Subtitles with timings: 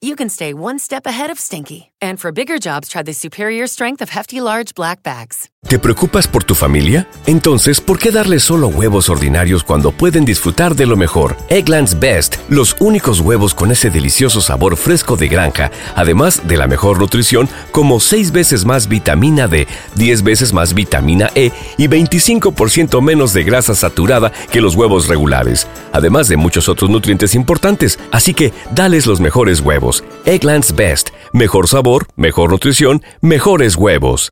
[0.00, 1.90] you can stay one step ahead of stinky.
[2.02, 5.50] And for bigger jobs, try the superior strength of Hefty Large Black Bags.
[5.66, 7.08] ¿Te preocupas por tu familia?
[7.26, 11.36] Entonces, ¿por qué darles solo huevos ordinarios cuando pueden disfrutar de lo mejor?
[11.48, 16.68] Eggland's Best, los únicos huevos con ese delicioso sabor fresco de granja, además de la
[16.68, 19.66] mejor nutrición, como 6 veces más vitamina D,
[19.96, 25.66] 10 veces más vitamina E y 25% menos de grasa saturada que los huevos regulares,
[25.92, 27.98] además de muchos otros nutrientes importantes.
[28.12, 29.85] Así que, dales los mejores huevos.
[30.24, 34.30] Eggland's Best, mejor sabor, mejor nutrición, mejores huevos.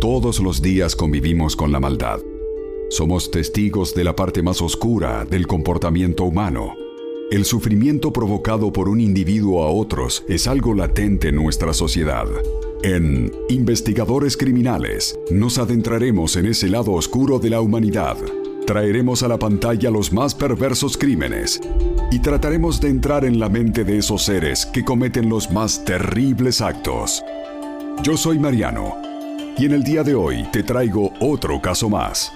[0.00, 2.20] Todos los días convivimos con la maldad.
[2.90, 6.74] Somos testigos de la parte más oscura del comportamiento humano.
[7.30, 12.26] El sufrimiento provocado por un individuo a otros es algo latente en nuestra sociedad.
[12.82, 18.16] En Investigadores Criminales nos adentraremos en ese lado oscuro de la humanidad.
[18.66, 21.60] Traeremos a la pantalla los más perversos crímenes
[22.10, 26.60] y trataremos de entrar en la mente de esos seres que cometen los más terribles
[26.60, 27.24] actos.
[28.02, 28.96] Yo soy Mariano
[29.56, 32.32] y en el día de hoy te traigo otro caso más.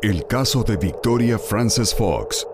[0.00, 2.46] El caso de Victoria Frances Fox.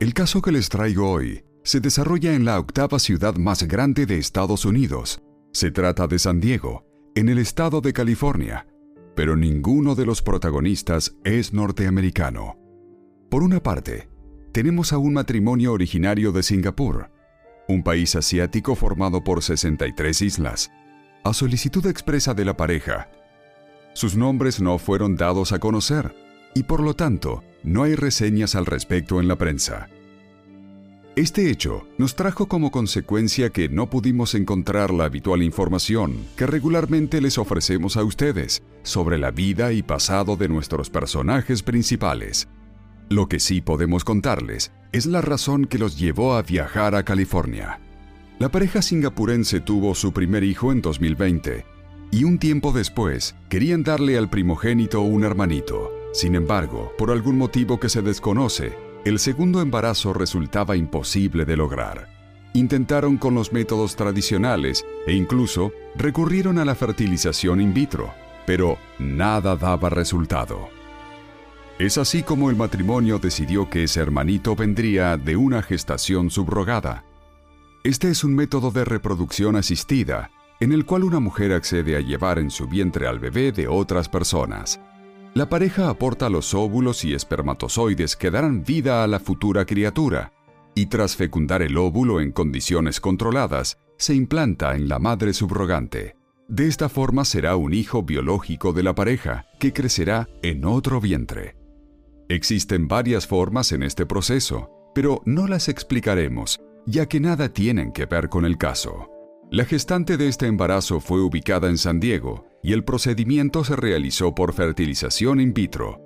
[0.00, 4.18] El caso que les traigo hoy se desarrolla en la octava ciudad más grande de
[4.18, 5.22] Estados Unidos.
[5.52, 6.84] Se trata de San Diego,
[7.16, 8.66] en el estado de California,
[9.14, 12.58] pero ninguno de los protagonistas es norteamericano.
[13.30, 14.08] Por una parte,
[14.52, 17.10] tenemos a un matrimonio originario de Singapur,
[17.68, 20.72] un país asiático formado por 63 islas,
[21.22, 23.08] a solicitud expresa de la pareja.
[23.94, 26.16] Sus nombres no fueron dados a conocer
[26.52, 29.88] y por lo tanto no hay reseñas al respecto en la prensa.
[31.16, 37.20] Este hecho nos trajo como consecuencia que no pudimos encontrar la habitual información que regularmente
[37.20, 42.48] les ofrecemos a ustedes sobre la vida y pasado de nuestros personajes principales.
[43.10, 47.78] Lo que sí podemos contarles es la razón que los llevó a viajar a California.
[48.40, 51.64] La pareja singapurense tuvo su primer hijo en 2020
[52.10, 55.92] y un tiempo después querían darle al primogénito un hermanito.
[56.12, 58.72] Sin embargo, por algún motivo que se desconoce,
[59.04, 62.08] el segundo embarazo resultaba imposible de lograr.
[62.54, 68.12] Intentaron con los métodos tradicionales e incluso recurrieron a la fertilización in vitro,
[68.46, 70.68] pero nada daba resultado.
[71.78, 77.04] Es así como el matrimonio decidió que ese hermanito vendría de una gestación subrogada.
[77.82, 82.38] Este es un método de reproducción asistida en el cual una mujer accede a llevar
[82.38, 84.80] en su vientre al bebé de otras personas.
[85.34, 90.32] La pareja aporta los óvulos y espermatozoides que darán vida a la futura criatura,
[90.76, 96.14] y tras fecundar el óvulo en condiciones controladas, se implanta en la madre subrogante.
[96.46, 101.56] De esta forma será un hijo biológico de la pareja, que crecerá en otro vientre.
[102.28, 108.06] Existen varias formas en este proceso, pero no las explicaremos, ya que nada tienen que
[108.06, 109.10] ver con el caso.
[109.50, 114.34] La gestante de este embarazo fue ubicada en San Diego y el procedimiento se realizó
[114.34, 116.00] por fertilización in vitro.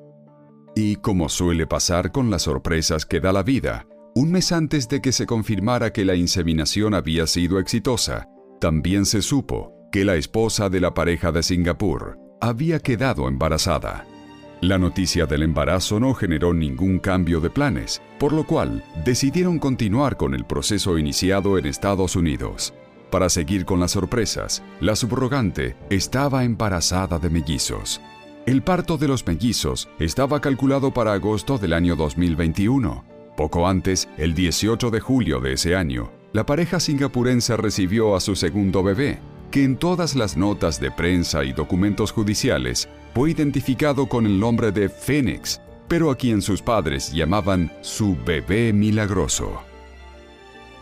[0.75, 3.87] Y como suele pasar con las sorpresas que da la vida,
[4.17, 8.29] un mes antes de que se confirmara que la inseminación había sido exitosa,
[8.61, 14.05] también se supo que la esposa de la pareja de Singapur había quedado embarazada.
[14.61, 20.17] La noticia del embarazo no generó ningún cambio de planes, por lo cual decidieron continuar
[20.17, 22.75] con el proceso iniciado en Estados Unidos.
[23.11, 28.01] Para seguir con las sorpresas, la subrogante estaba embarazada de mellizos.
[28.45, 33.05] El parto de los mellizos estaba calculado para agosto del año 2021.
[33.37, 38.37] Poco antes, el 18 de julio de ese año, la pareja singapurense recibió a su
[38.37, 44.27] segundo bebé, que en todas las notas de prensa y documentos judiciales fue identificado con
[44.27, 49.68] el nombre de Phoenix, pero a quien sus padres llamaban su bebé milagroso.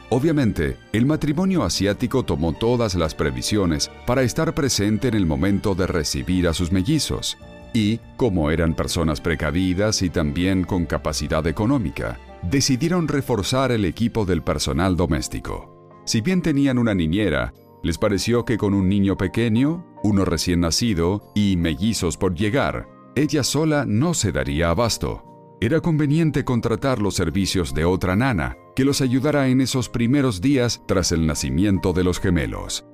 [0.09, 5.89] Obviamente, el matrimonio asiático tomó todas las previsiones para estar presente en el momento de
[5.89, 7.37] recibir a sus mellizos,
[7.75, 14.43] y, como eran personas precavidas y también con capacidad económica, decidieron reforzar el equipo del
[14.43, 15.91] personal doméstico.
[16.05, 21.33] Si bien tenían una niñera, les pareció que con un niño pequeño, uno recién nacido
[21.35, 25.25] y mellizos por llegar, ella sola no se daría abasto.
[25.61, 30.83] Era conveniente contratar los servicios de otra nana, que los ayudara en esos primeros días
[30.87, 32.85] tras el nacimiento de los gemelos.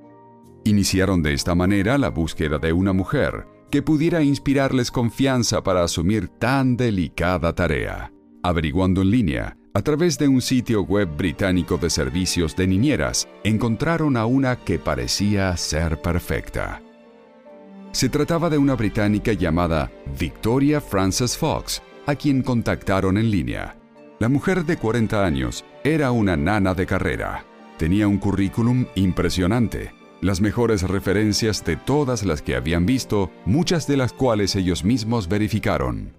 [0.63, 6.29] Iniciaron de esta manera la búsqueda de una mujer que pudiera inspirarles confianza para asumir
[6.29, 8.13] tan delicada tarea.
[8.43, 14.15] Averiguando en línea, a través de un sitio web británico de servicios de niñeras, encontraron
[14.15, 16.81] a una que parecía ser perfecta.
[17.91, 23.77] Se trataba de una británica llamada Victoria Frances Fox, a quien contactaron en línea.
[24.19, 27.45] La mujer de 40 años era una nana de carrera.
[27.77, 33.97] Tenía un currículum impresionante, las mejores referencias de todas las que habían visto, muchas de
[33.97, 36.13] las cuales ellos mismos verificaron.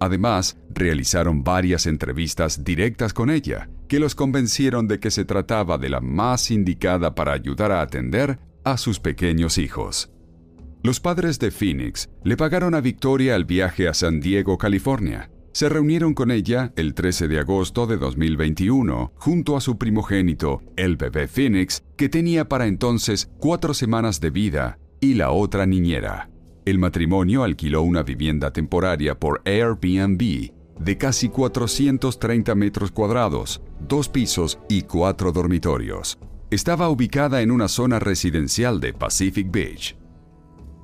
[0.00, 5.90] Además, realizaron varias entrevistas directas con ella, que los convencieron de que se trataba de
[5.90, 10.10] la más indicada para ayudar a atender a sus pequeños hijos.
[10.82, 15.30] Los padres de Phoenix le pagaron a Victoria el viaje a San Diego, California.
[15.54, 20.96] Se reunieron con ella el 13 de agosto de 2021 junto a su primogénito, el
[20.96, 26.28] bebé Phoenix, que tenía para entonces cuatro semanas de vida, y la otra niñera.
[26.64, 34.58] El matrimonio alquiló una vivienda temporaria por Airbnb de casi 430 metros cuadrados, dos pisos
[34.68, 36.18] y cuatro dormitorios.
[36.50, 39.96] Estaba ubicada en una zona residencial de Pacific Beach.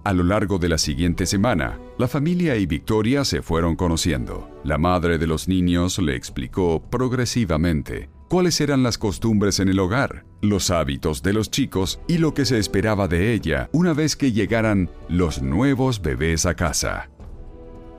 [0.03, 4.49] A lo largo de la siguiente semana, la familia y Victoria se fueron conociendo.
[4.65, 10.25] La madre de los niños le explicó progresivamente cuáles eran las costumbres en el hogar,
[10.41, 14.33] los hábitos de los chicos y lo que se esperaba de ella una vez que
[14.33, 17.11] llegaran los nuevos bebés a casa.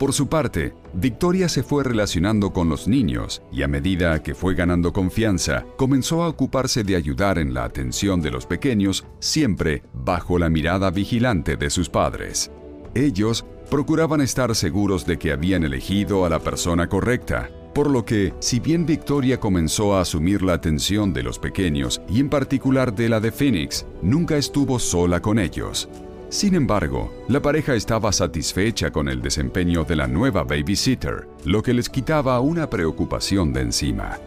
[0.02, 4.56] Por su parte, Victoria se fue relacionando con los niños y a medida que fue
[4.56, 10.40] ganando confianza, comenzó a ocuparse de ayudar en la atención de los pequeños, siempre bajo
[10.40, 12.52] la mirada vigilante de sus padres.
[12.96, 18.34] Ellos procuraban estar seguros de que habían elegido a la persona correcta, por lo que,
[18.40, 23.08] si bien Victoria comenzó a asumir la atención de los pequeños y en particular de
[23.08, 25.88] la de Phoenix, nunca estuvo sola con ellos.
[26.32, 31.74] Sin embargo, la pareja estaba satisfecha con el desempeño de la nueva babysitter, lo que
[31.74, 34.18] les quitaba una preocupación de encima.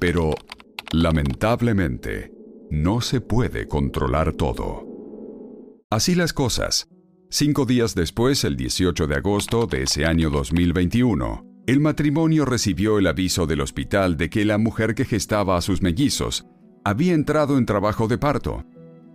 [0.00, 0.36] Pero,
[0.92, 2.32] lamentablemente,
[2.70, 4.86] no se puede controlar todo.
[5.90, 6.86] Así las cosas.
[7.28, 13.08] Cinco días después, el 18 de agosto de ese año 2021, el matrimonio recibió el
[13.08, 16.46] aviso del hospital de que la mujer que gestaba a sus mellizos
[16.84, 18.64] había entrado en trabajo de parto.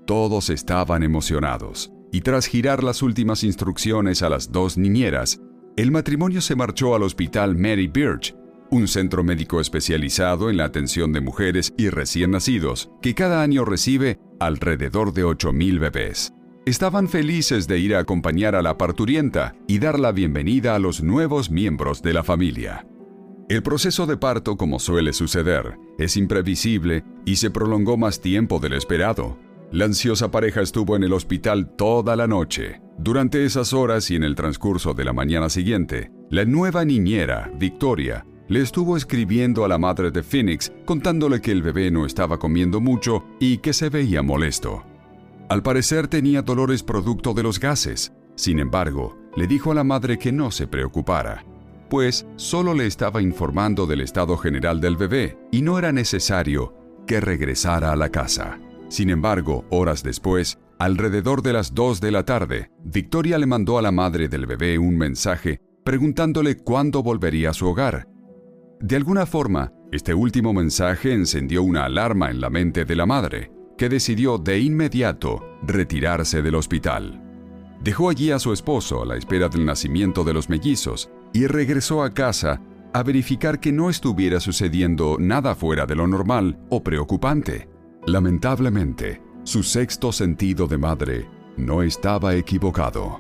[0.08, 5.40] Todos estaban emocionados, y tras girar las últimas instrucciones a las dos niñeras,
[5.76, 8.34] el matrimonio se marchó al hospital Mary Birch,
[8.72, 13.66] un centro médico especializado en la atención de mujeres y recién nacidos, que cada año
[13.66, 16.34] recibe alrededor de 8.000 bebés
[16.68, 21.02] estaban felices de ir a acompañar a la parturienta y dar la bienvenida a los
[21.02, 22.86] nuevos miembros de la familia.
[23.48, 28.74] El proceso de parto, como suele suceder, es imprevisible y se prolongó más tiempo del
[28.74, 29.38] esperado.
[29.72, 32.82] La ansiosa pareja estuvo en el hospital toda la noche.
[32.98, 38.26] Durante esas horas y en el transcurso de la mañana siguiente, la nueva niñera, Victoria,
[38.48, 42.80] le estuvo escribiendo a la madre de Phoenix contándole que el bebé no estaba comiendo
[42.80, 44.86] mucho y que se veía molesto.
[45.50, 48.14] Al parecer tenía dolores producto de los gases.
[48.36, 51.44] Sin embargo, le dijo a la madre que no se preocupara,
[51.90, 56.74] pues solo le estaba informando del estado general del bebé y no era necesario
[57.06, 58.60] que regresara a la casa.
[58.90, 63.82] Sin embargo, horas después, alrededor de las 2 de la tarde, Victoria le mandó a
[63.82, 68.08] la madre del bebé un mensaje preguntándole cuándo volvería a su hogar.
[68.80, 73.52] De alguna forma, este último mensaje encendió una alarma en la mente de la madre,
[73.78, 77.24] que decidió de inmediato retirarse del hospital.
[77.82, 82.04] Dejó allí a su esposo a la espera del nacimiento de los mellizos y regresó
[82.04, 82.62] a casa
[82.94, 87.70] a verificar que no estuviera sucediendo nada fuera de lo normal o preocupante.
[88.08, 93.20] Lamentablemente, su sexto sentido de madre no estaba equivocado.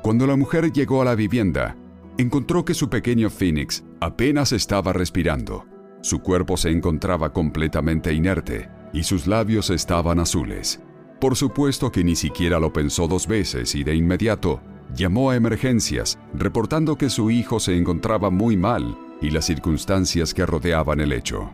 [0.00, 1.76] Cuando la mujer llegó a la vivienda,
[2.18, 5.64] encontró que su pequeño Phoenix apenas estaba respirando.
[6.02, 10.80] Su cuerpo se encontraba completamente inerte y sus labios estaban azules.
[11.20, 14.60] Por supuesto que ni siquiera lo pensó dos veces y de inmediato
[14.94, 20.46] llamó a emergencias, reportando que su hijo se encontraba muy mal y las circunstancias que
[20.46, 21.50] rodeaban el hecho.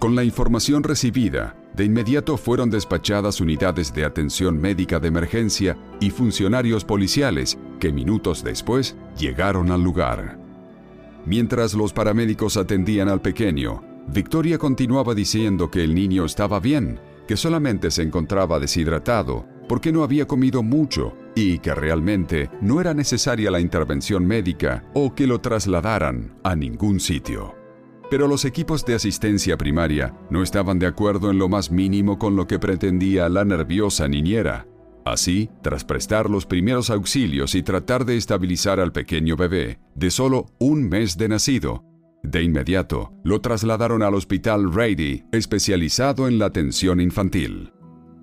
[0.00, 6.10] Con la información recibida, de inmediato fueron despachadas unidades de atención médica de emergencia y
[6.10, 10.38] funcionarios policiales que minutos después llegaron al lugar.
[11.26, 17.36] Mientras los paramédicos atendían al pequeño, Victoria continuaba diciendo que el niño estaba bien, que
[17.36, 23.50] solamente se encontraba deshidratado, porque no había comido mucho y que realmente no era necesaria
[23.50, 27.63] la intervención médica o que lo trasladaran a ningún sitio.
[28.14, 32.36] Pero los equipos de asistencia primaria no estaban de acuerdo en lo más mínimo con
[32.36, 34.68] lo que pretendía la nerviosa niñera.
[35.04, 40.46] Así, tras prestar los primeros auxilios y tratar de estabilizar al pequeño bebé, de solo
[40.60, 41.82] un mes de nacido,
[42.22, 47.72] de inmediato lo trasladaron al hospital Rady, especializado en la atención infantil.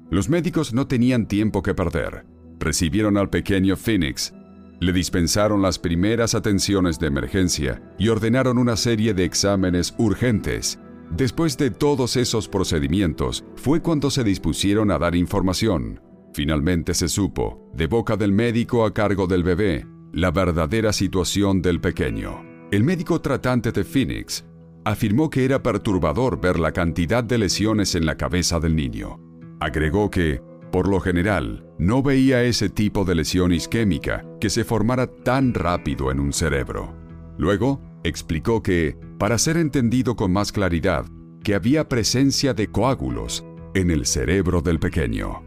[0.09, 2.25] Los médicos no tenían tiempo que perder.
[2.59, 4.33] Recibieron al pequeño Phoenix,
[4.81, 10.79] le dispensaron las primeras atenciones de emergencia y ordenaron una serie de exámenes urgentes.
[11.11, 16.01] Después de todos esos procedimientos, fue cuando se dispusieron a dar información.
[16.33, 21.79] Finalmente se supo, de boca del médico a cargo del bebé, la verdadera situación del
[21.79, 22.43] pequeño.
[22.71, 24.45] El médico tratante de Phoenix
[24.83, 29.19] afirmó que era perturbador ver la cantidad de lesiones en la cabeza del niño.
[29.59, 35.07] Agregó que, por lo general, no veía ese tipo de lesión isquémica que se formara
[35.07, 36.95] tan rápido en un cerebro.
[37.37, 41.05] Luego, explicó que, para ser entendido con más claridad,
[41.43, 45.43] que había presencia de coágulos en el cerebro del pequeño.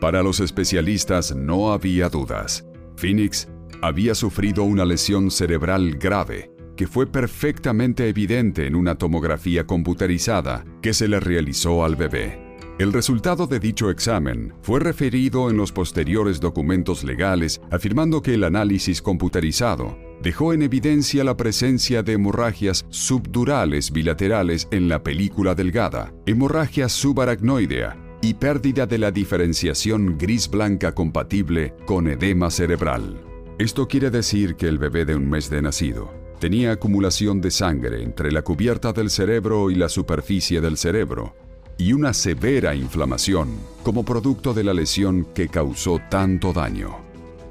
[0.00, 2.66] Para los especialistas no había dudas.
[2.96, 3.48] Phoenix
[3.82, 10.92] había sufrido una lesión cerebral grave que fue perfectamente evidente en una tomografía computerizada que
[10.92, 12.45] se le realizó al bebé.
[12.78, 18.44] El resultado de dicho examen fue referido en los posteriores documentos legales afirmando que el
[18.44, 26.12] análisis computerizado dejó en evidencia la presencia de hemorragias subdurales bilaterales en la película delgada,
[26.26, 33.22] hemorragia subaracnoidea y pérdida de la diferenciación gris-blanca compatible con edema cerebral.
[33.58, 38.02] Esto quiere decir que el bebé de un mes de nacido tenía acumulación de sangre
[38.02, 41.34] entre la cubierta del cerebro y la superficie del cerebro,
[41.78, 43.48] y una severa inflamación
[43.82, 47.06] como producto de la lesión que causó tanto daño.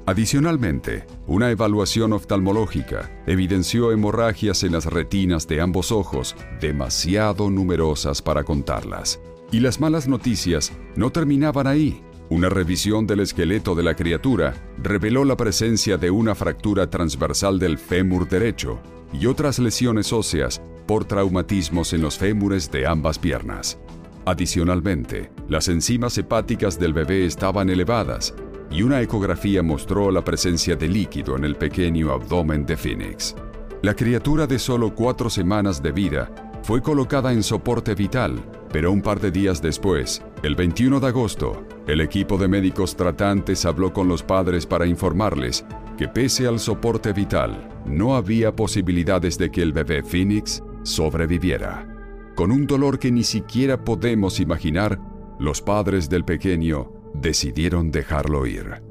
[0.06, 8.44] Adicionalmente, una evaluación oftalmológica evidenció hemorragias en las retinas de ambos ojos, demasiado numerosas para
[8.44, 9.20] contarlas.
[9.50, 12.02] Y las malas noticias no terminaban ahí.
[12.28, 17.78] Una revisión del esqueleto de la criatura reveló la presencia de una fractura transversal del
[17.78, 18.80] fémur derecho
[19.12, 23.78] y otras lesiones óseas por traumatismos en los fémures de ambas piernas.
[24.26, 28.34] Adicionalmente, las enzimas hepáticas del bebé estaban elevadas
[28.72, 33.36] y una ecografía mostró la presencia de líquido en el pequeño abdomen de Phoenix.
[33.82, 36.28] La criatura de solo cuatro semanas de vida
[36.64, 41.64] fue colocada en soporte vital, pero un par de días después, el 21 de agosto,
[41.86, 45.64] el equipo de médicos tratantes habló con los padres para informarles
[45.96, 51.95] que pese al soporte vital, no había posibilidades de que el bebé Phoenix sobreviviera.
[52.36, 55.00] Con un dolor que ni siquiera podemos imaginar,
[55.38, 58.82] los padres del pequeño decidieron dejarlo ir.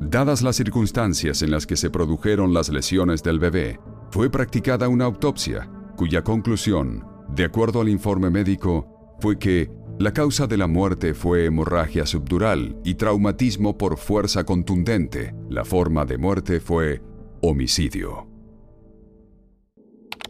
[0.00, 3.78] Dadas las circunstancias en las que se produjeron las lesiones del bebé,
[4.10, 10.48] fue practicada una autopsia, cuya conclusión, de acuerdo al informe médico, fue que la causa
[10.48, 15.36] de la muerte fue hemorragia subdural y traumatismo por fuerza contundente.
[15.48, 17.00] La forma de muerte fue
[17.42, 18.26] homicidio.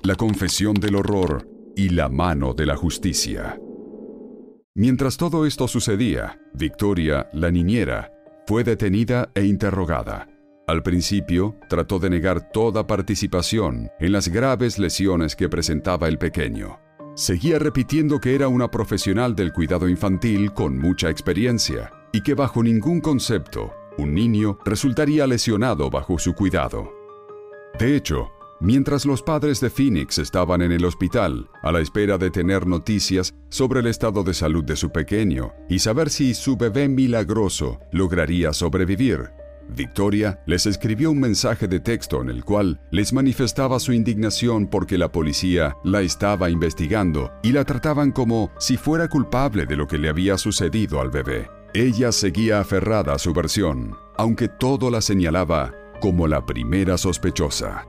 [0.02, 1.49] La confesión del horror
[1.80, 3.58] y la mano de la justicia.
[4.74, 8.12] Mientras todo esto sucedía, Victoria, la niñera,
[8.46, 10.28] fue detenida e interrogada.
[10.66, 16.78] Al principio, trató de negar toda participación en las graves lesiones que presentaba el pequeño.
[17.14, 22.62] Seguía repitiendo que era una profesional del cuidado infantil con mucha experiencia y que bajo
[22.62, 26.92] ningún concepto un niño resultaría lesionado bajo su cuidado.
[27.78, 32.30] De hecho, Mientras los padres de Phoenix estaban en el hospital, a la espera de
[32.30, 36.86] tener noticias sobre el estado de salud de su pequeño y saber si su bebé
[36.86, 39.30] milagroso lograría sobrevivir,
[39.74, 44.98] Victoria les escribió un mensaje de texto en el cual les manifestaba su indignación porque
[44.98, 49.98] la policía la estaba investigando y la trataban como si fuera culpable de lo que
[49.98, 51.48] le había sucedido al bebé.
[51.72, 57.86] Ella seguía aferrada a su versión, aunque todo la señalaba como la primera sospechosa.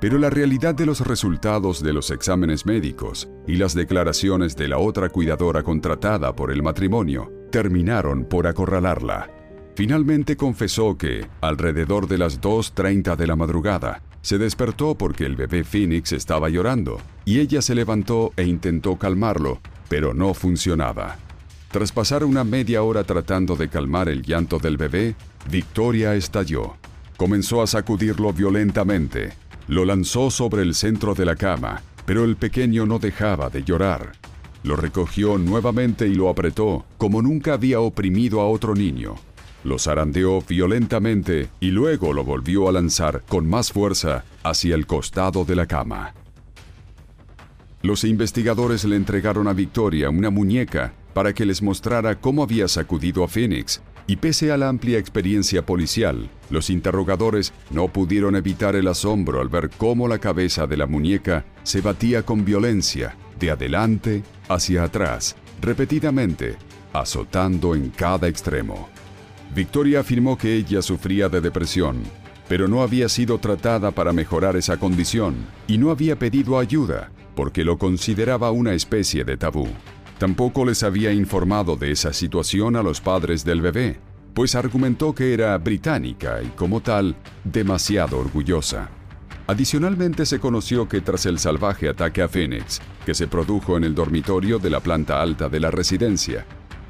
[0.00, 4.78] Pero la realidad de los resultados de los exámenes médicos y las declaraciones de la
[4.78, 9.30] otra cuidadora contratada por el matrimonio terminaron por acorralarla.
[9.74, 15.64] Finalmente confesó que, alrededor de las 2.30 de la madrugada, se despertó porque el bebé
[15.64, 21.16] Phoenix estaba llorando, y ella se levantó e intentó calmarlo, pero no funcionaba.
[21.70, 25.14] Tras pasar una media hora tratando de calmar el llanto del bebé,
[25.50, 26.76] Victoria estalló.
[27.16, 29.32] Comenzó a sacudirlo violentamente,
[29.68, 34.12] lo lanzó sobre el centro de la cama, pero el pequeño no dejaba de llorar.
[34.62, 39.14] Lo recogió nuevamente y lo apretó, como nunca había oprimido a otro niño.
[39.64, 45.44] Lo zarandeó violentamente y luego lo volvió a lanzar con más fuerza hacia el costado
[45.44, 46.14] de la cama.
[47.82, 53.24] Los investigadores le entregaron a Victoria una muñeca para que les mostrara cómo había sacudido
[53.24, 58.88] a Phoenix, y pese a la amplia experiencia policial, los interrogadores no pudieron evitar el
[58.88, 64.22] asombro al ver cómo la cabeza de la muñeca se batía con violencia, de adelante
[64.48, 66.56] hacia atrás, repetidamente,
[66.92, 68.88] azotando en cada extremo.
[69.54, 72.02] Victoria afirmó que ella sufría de depresión,
[72.48, 75.34] pero no había sido tratada para mejorar esa condición
[75.66, 79.68] y no había pedido ayuda porque lo consideraba una especie de tabú.
[80.18, 84.00] Tampoco les había informado de esa situación a los padres del bebé,
[84.32, 88.90] pues argumentó que era británica y como tal demasiado orgullosa.
[89.46, 93.94] Adicionalmente se conoció que tras el salvaje ataque a Phoenix, que se produjo en el
[93.94, 96.46] dormitorio de la planta alta de la residencia,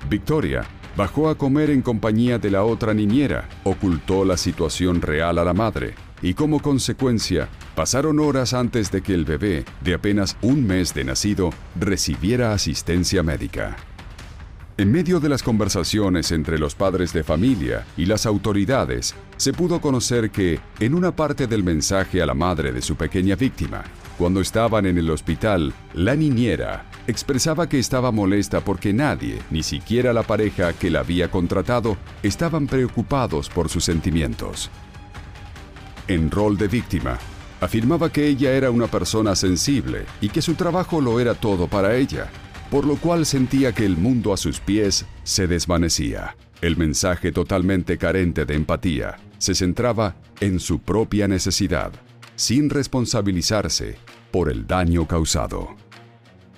[0.09, 0.65] Victoria
[0.97, 5.53] bajó a comer en compañía de la otra niñera, ocultó la situación real a la
[5.53, 10.95] madre y como consecuencia pasaron horas antes de que el bebé, de apenas un mes
[10.95, 13.77] de nacido, recibiera asistencia médica.
[14.79, 19.81] En medio de las conversaciones entre los padres de familia y las autoridades, se pudo
[19.81, 23.85] conocer que, en una parte del mensaje a la madre de su pequeña víctima,
[24.19, 30.13] cuando estaban en el hospital, la niñera expresaba que estaba molesta porque nadie, ni siquiera
[30.13, 34.71] la pareja que la había contratado, estaban preocupados por sus sentimientos
[36.09, 37.19] en rol de víctima.
[37.61, 41.97] Afirmaba que ella era una persona sensible y que su trabajo lo era todo para
[41.97, 42.29] ella,
[42.71, 46.37] por lo cual sentía que el mundo a sus pies se desvanecía.
[46.61, 51.93] El mensaje totalmente carente de empatía se centraba en su propia necesidad,
[52.35, 53.97] sin responsabilizarse
[54.31, 55.77] por el daño causado.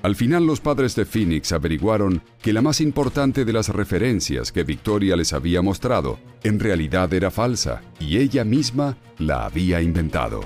[0.02, 4.62] Al final los padres de Phoenix averiguaron que la más importante de las referencias que
[4.62, 10.40] Victoria les había mostrado en realidad era falsa y ella misma la había inventado.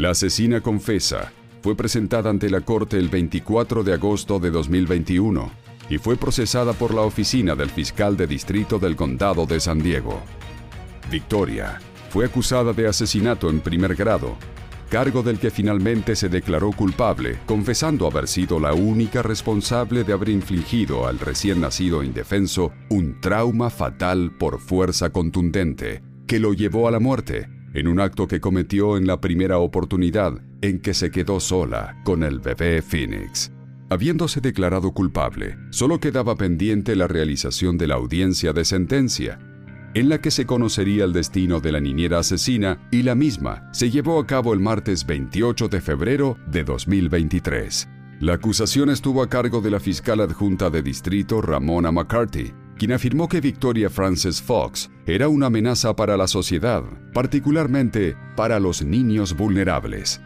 [0.00, 1.30] La asesina confesa
[1.60, 5.52] fue presentada ante la corte el 24 de agosto de 2021
[5.90, 10.22] y fue procesada por la oficina del fiscal de distrito del condado de San Diego.
[11.10, 14.38] Victoria fue acusada de asesinato en primer grado
[14.88, 20.30] cargo del que finalmente se declaró culpable, confesando haber sido la única responsable de haber
[20.30, 26.90] infligido al recién nacido indefenso un trauma fatal por fuerza contundente, que lo llevó a
[26.90, 31.40] la muerte, en un acto que cometió en la primera oportunidad en que se quedó
[31.40, 33.52] sola con el bebé Phoenix.
[33.88, 39.40] Habiéndose declarado culpable, solo quedaba pendiente la realización de la audiencia de sentencia,
[39.94, 43.90] en la que se conocería el destino de la niñera asesina y la misma se
[43.90, 47.88] llevó a cabo el martes 28 de febrero de 2023.
[48.20, 53.28] La acusación estuvo a cargo de la fiscal adjunta de distrito Ramona McCarthy, quien afirmó
[53.28, 60.22] que Victoria Frances Fox era una amenaza para la sociedad, particularmente para los niños vulnerables.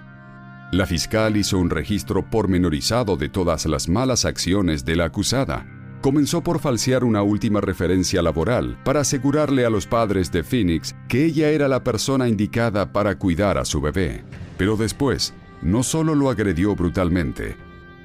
[0.71, 5.67] La fiscal hizo un registro pormenorizado de todas las malas acciones de la acusada,
[6.01, 11.25] comenzó por falsear una última referencia laboral para asegurarle a los padres de Phoenix que
[11.25, 14.23] ella era la persona indicada para cuidar a su bebé.
[14.57, 17.57] Pero después, no solo lo agredió brutalmente,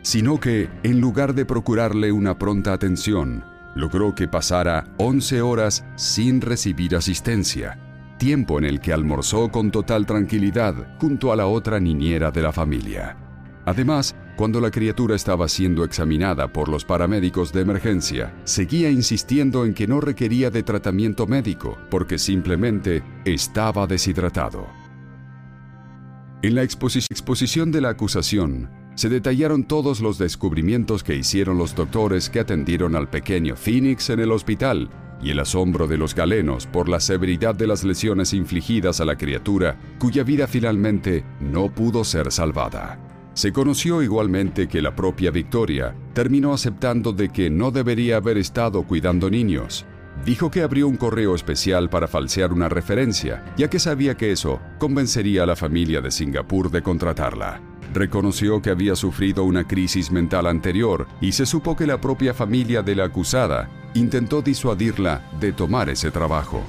[0.02, 3.44] sino que, en lugar de procurarle una pronta atención,
[3.80, 7.80] logró que pasara 11 horas sin recibir asistencia,
[8.18, 12.52] tiempo en el que almorzó con total tranquilidad junto a la otra niñera de la
[12.52, 13.18] familia.
[13.66, 19.74] Además, cuando la criatura estaba siendo examinada por los paramédicos de emergencia, seguía insistiendo en
[19.74, 24.68] que no requería de tratamiento médico porque simplemente estaba deshidratado.
[26.42, 32.30] En la exposición de la acusación, se detallaron todos los descubrimientos que hicieron los doctores
[32.30, 34.90] que atendieron al pequeño Phoenix en el hospital
[35.24, 39.18] y el asombro de los galenos por la severidad de las lesiones infligidas a la
[39.18, 43.00] criatura cuya vida finalmente no pudo ser salvada.
[43.36, 48.84] Se conoció igualmente que la propia Victoria terminó aceptando de que no debería haber estado
[48.84, 49.86] cuidando niños.
[50.26, 54.60] Dijo que abrió un correo especial para falsear una referencia, ya que sabía que eso
[54.78, 57.69] convencería a la familia de Singapur de contratarla.
[57.94, 62.84] Reconoció que había sufrido una crisis mental anterior y se supo que la propia familia
[62.84, 66.64] de la acusada intentó disuadirla de tomar ese trabajo.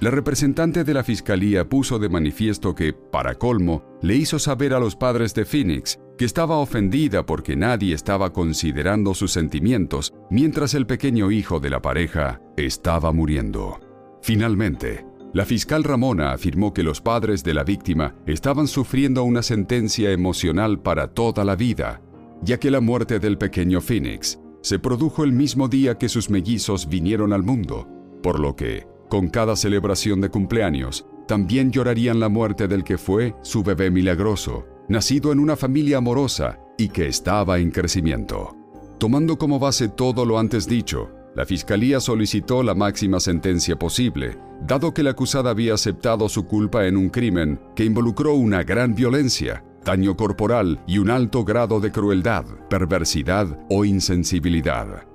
[0.00, 4.78] La representante de la fiscalía puso de manifiesto que, para colmo, le hizo saber a
[4.78, 10.86] los padres de Phoenix que estaba ofendida porque nadie estaba considerando sus sentimientos mientras el
[10.86, 13.80] pequeño hijo de la pareja estaba muriendo.
[14.22, 15.04] Finalmente,
[15.34, 20.80] la fiscal Ramona afirmó que los padres de la víctima estaban sufriendo una sentencia emocional
[20.80, 22.00] para toda la vida,
[22.42, 26.88] ya que la muerte del pequeño Phoenix se produjo el mismo día que sus mellizos
[26.88, 27.86] vinieron al mundo,
[28.22, 33.34] por lo que, con cada celebración de cumpleaños, también llorarían la muerte del que fue
[33.42, 38.56] su bebé milagroso, nacido en una familia amorosa y que estaba en crecimiento.
[38.98, 44.92] Tomando como base todo lo antes dicho, la Fiscalía solicitó la máxima sentencia posible, dado
[44.92, 49.62] que la acusada había aceptado su culpa en un crimen que involucró una gran violencia,
[49.84, 55.06] daño corporal y un alto grado de crueldad, perversidad o insensibilidad.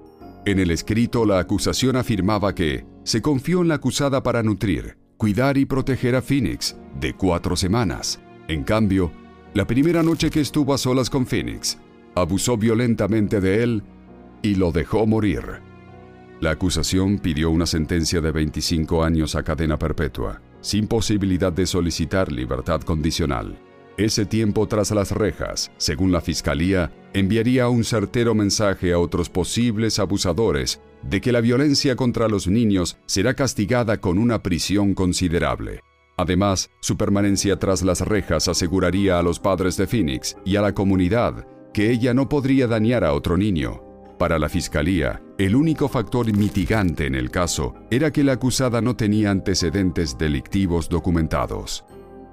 [0.46, 5.58] En el escrito la acusación afirmaba que se confió en la acusada para nutrir, cuidar
[5.58, 8.22] y proteger a Phoenix de cuatro semanas.
[8.48, 9.12] En cambio,
[9.54, 11.80] la primera noche que estuvo a solas con Phoenix,
[12.16, 13.84] abusó violentamente de él
[14.42, 15.73] y lo dejó morir.
[16.44, 22.34] La acusación pidió una sentencia de 25 años a cadena perpetua, sin posibilidad de solicitar
[22.34, 23.58] libertad condicional.
[23.96, 30.00] Ese tiempo tras las rejas, según la Fiscalía, enviaría un certero mensaje a otros posibles
[30.00, 35.80] abusadores de que la violencia contra los niños será castigada con una prisión considerable.
[36.18, 40.74] Además, su permanencia tras las rejas aseguraría a los padres de Phoenix y a la
[40.74, 43.83] comunidad que ella no podría dañar a otro niño.
[44.18, 48.96] Para la Fiscalía, el único factor mitigante en el caso era que la acusada no
[48.96, 51.86] tenía antecedentes delictivos documentados.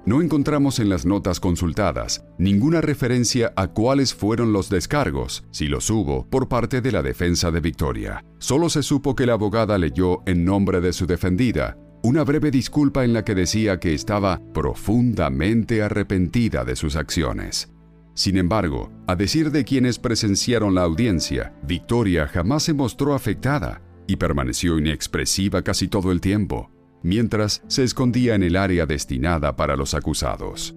[0.05, 5.89] No encontramos en las notas consultadas ninguna referencia a cuáles fueron los descargos, si los
[5.89, 8.25] hubo, por parte de la defensa de Victoria.
[8.39, 13.03] Solo se supo que la abogada leyó en nombre de su defendida una breve disculpa
[13.03, 17.71] en la que decía que estaba profundamente arrepentida de sus acciones.
[18.13, 24.17] Sin embargo, a decir de quienes presenciaron la audiencia, Victoria jamás se mostró afectada y
[24.17, 26.69] permaneció inexpresiva casi todo el tiempo
[27.03, 30.75] mientras se escondía en el área destinada para los acusados.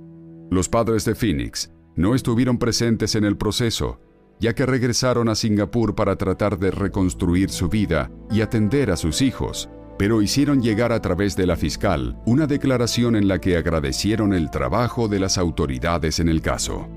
[0.51, 4.01] Los padres de Phoenix no estuvieron presentes en el proceso,
[4.41, 9.23] ya que regresaron a Singapur para tratar de reconstruir su vida y atender a sus
[9.23, 9.69] hijos,
[9.99, 14.51] pero hicieron llegar a través de la fiscal una declaración en la que agradecieron el
[14.51, 16.89] trabajo de las autoridades en el caso.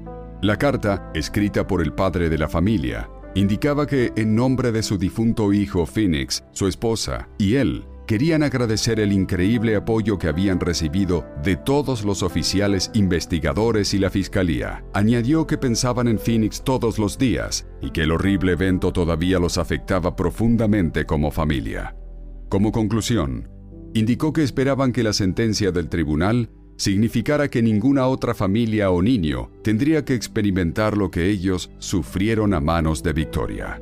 [0.42, 5.00] La carta, escrita por el padre de la familia, indicaba que en nombre de su
[5.00, 11.26] difunto hijo Phoenix, su esposa y él, querían agradecer el increíble apoyo que habían recibido
[11.42, 14.86] de todos los oficiales investigadores y la fiscalía.
[14.94, 19.58] Añadió que pensaban en Phoenix todos los días y que el horrible evento todavía los
[19.58, 21.96] afectaba profundamente como familia.
[22.48, 23.50] Como conclusión,
[23.96, 29.52] indicó que esperaban que la sentencia del tribunal significara que ninguna otra familia o niño
[29.64, 33.82] tendría que experimentar lo que ellos sufrieron a manos de Victoria.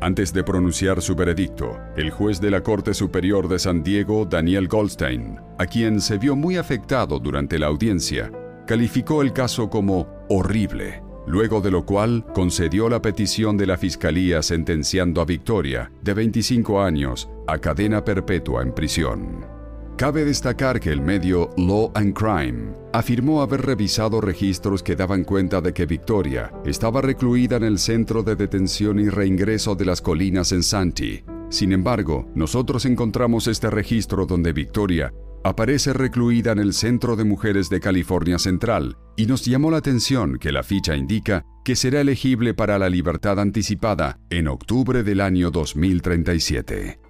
[0.00, 4.68] Antes de pronunciar su veredicto, el juez de la Corte Superior de San Diego, Daniel
[4.68, 8.30] Goldstein, a quien se vio muy afectado durante la audiencia,
[8.66, 14.42] calificó el caso como horrible, luego de lo cual concedió la petición de la Fiscalía
[14.42, 19.53] sentenciando a Victoria, de 25 años, a cadena perpetua en prisión.
[19.96, 25.60] Cabe destacar que el medio Law and Crime afirmó haber revisado registros que daban cuenta
[25.60, 30.50] de que Victoria estaba recluida en el centro de detención y reingreso de las colinas
[30.50, 31.22] en Santi.
[31.48, 37.70] Sin embargo, nosotros encontramos este registro donde Victoria aparece recluida en el Centro de Mujeres
[37.70, 42.52] de California Central y nos llamó la atención que la ficha indica que será elegible
[42.52, 47.03] para la libertad anticipada en octubre del año 2037.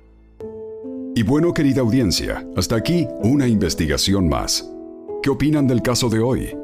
[1.17, 4.69] Y bueno, querida audiencia, hasta aquí una investigación más.
[5.23, 6.64] ¿Qué opinan del caso de hoy?